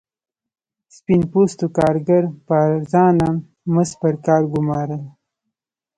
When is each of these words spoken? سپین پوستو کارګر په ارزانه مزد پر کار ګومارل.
سپین 0.95 1.21
پوستو 1.31 1.65
کارګر 1.77 2.23
په 2.45 2.53
ارزانه 2.69 3.29
مزد 3.73 3.93
پر 4.01 4.13
کار 4.25 4.43
ګومارل. 4.53 5.03